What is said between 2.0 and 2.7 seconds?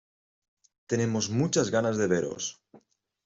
veros.